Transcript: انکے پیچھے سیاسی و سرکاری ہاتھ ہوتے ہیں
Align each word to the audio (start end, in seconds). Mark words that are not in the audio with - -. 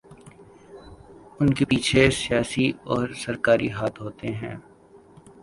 انکے 1.39 1.63
پیچھے 1.69 2.03
سیاسی 2.21 2.65
و 2.91 2.95
سرکاری 3.21 3.69
ہاتھ 3.77 3.97
ہوتے 4.03 4.27
ہیں 4.39 4.55